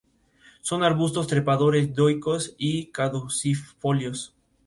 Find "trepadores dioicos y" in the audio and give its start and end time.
1.27-2.87